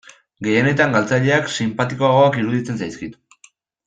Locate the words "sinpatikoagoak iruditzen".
1.57-2.81